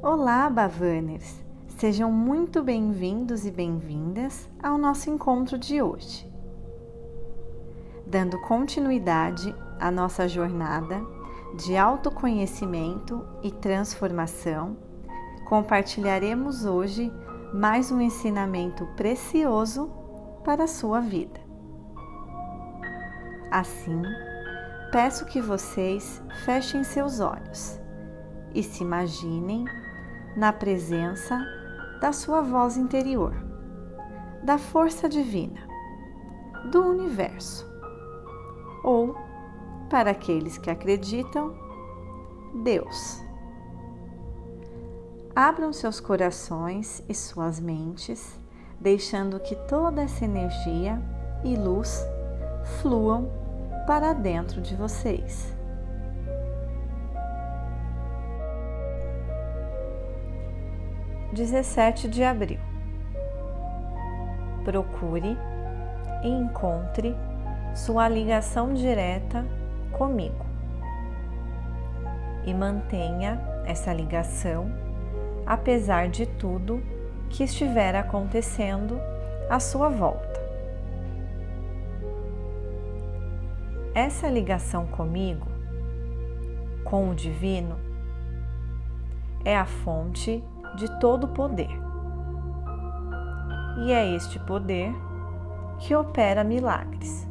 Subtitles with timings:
[0.00, 1.44] Olá, Bavaners!
[1.76, 6.32] Sejam muito bem-vindos e bem-vindas ao nosso encontro de hoje.
[8.06, 11.04] Dando continuidade à nossa jornada
[11.56, 14.76] de autoconhecimento e transformação,
[15.48, 17.12] compartilharemos hoje
[17.52, 19.90] mais um ensinamento precioso
[20.44, 21.40] para a sua vida.
[23.50, 24.00] Assim,
[24.92, 27.80] peço que vocês fechem seus olhos
[28.54, 29.64] e se imaginem
[30.38, 31.44] na presença
[32.00, 33.34] da sua voz interior,
[34.40, 35.66] da força divina,
[36.70, 37.66] do universo,
[38.84, 39.16] ou,
[39.90, 41.52] para aqueles que acreditam,
[42.62, 43.20] Deus.
[45.34, 48.40] Abram seus corações e suas mentes,
[48.78, 51.02] deixando que toda essa energia
[51.42, 52.00] e luz
[52.80, 53.28] fluam
[53.88, 55.57] para dentro de vocês.
[61.38, 62.58] 17 de abril.
[64.64, 65.38] Procure
[66.24, 67.14] e encontre
[67.76, 69.46] sua ligação direta
[69.92, 70.44] comigo
[72.44, 74.68] e mantenha essa ligação
[75.46, 76.82] apesar de tudo
[77.30, 79.00] que estiver acontecendo
[79.48, 80.40] à sua volta.
[83.94, 85.46] Essa ligação comigo,
[86.82, 87.78] com o Divino,
[89.44, 90.42] é a fonte
[90.74, 91.70] de todo poder.
[93.78, 94.92] E é este poder
[95.78, 97.28] que opera milagres.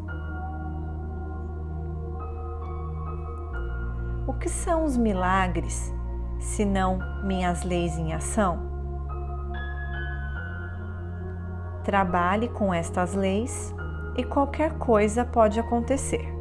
[4.26, 5.94] O que são os milagres,
[6.40, 8.60] se não minhas leis em ação?
[11.84, 13.74] Trabalhe com estas leis
[14.18, 16.37] e qualquer coisa pode acontecer.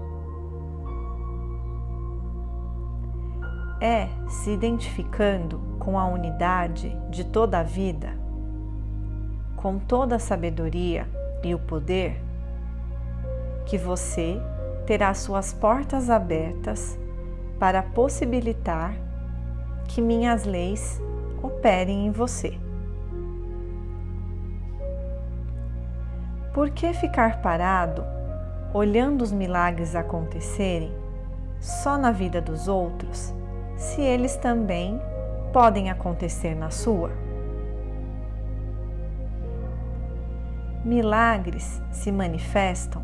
[3.81, 8.09] É se identificando com a unidade de toda a vida,
[9.57, 11.07] com toda a sabedoria
[11.45, 12.21] e o poder,
[13.67, 14.41] que você
[14.87, 16.99] terá suas portas abertas
[17.59, 18.95] para possibilitar
[19.89, 21.01] que minhas leis
[21.43, 22.59] operem em você.
[26.55, 28.03] Por que ficar parado
[28.73, 30.93] olhando os milagres acontecerem
[31.61, 33.35] só na vida dos outros,
[33.77, 35.01] se eles também
[35.53, 37.11] podem acontecer na sua?
[40.85, 43.03] Milagres se manifestam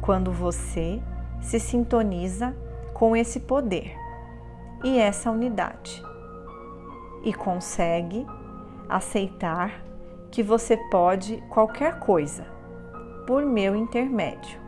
[0.00, 1.00] quando você
[1.40, 2.54] se sintoniza
[2.92, 3.96] com esse poder
[4.84, 6.02] e essa unidade
[7.22, 8.26] e consegue
[8.88, 9.82] aceitar
[10.30, 12.46] que você pode qualquer coisa
[13.26, 14.58] por meu intermédio,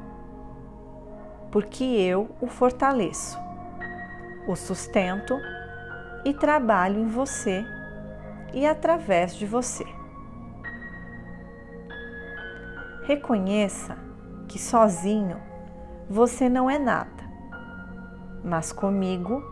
[1.51, 3.39] porque eu o fortaleço,
[4.51, 5.39] o sustento
[6.25, 7.65] e trabalho em você
[8.53, 9.85] e através de você.
[13.05, 13.97] Reconheça
[14.49, 15.41] que sozinho
[16.09, 17.25] você não é nada,
[18.45, 19.43] mas comigo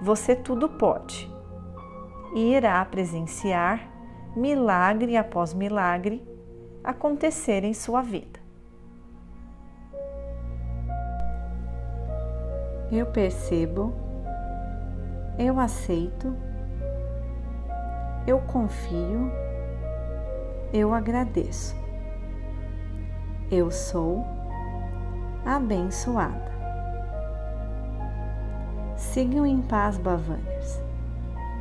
[0.00, 1.30] você tudo pode
[2.34, 3.90] e irá presenciar
[4.36, 6.22] milagre após milagre
[6.84, 8.45] acontecer em sua vida.
[12.90, 14.06] Eu percebo
[15.38, 16.34] eu aceito,
[18.26, 19.30] eu confio,
[20.72, 21.76] eu agradeço.
[23.50, 24.24] Eu sou
[25.44, 26.50] abençoada.
[28.96, 30.80] Sigam em paz, Bavaners.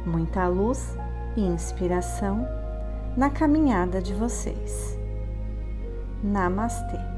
[0.05, 0.97] Muita luz
[1.35, 2.47] e inspiração
[3.17, 4.97] na caminhada de vocês.
[6.23, 7.14] Namastê.